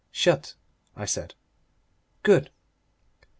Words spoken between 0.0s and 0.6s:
"Shut,"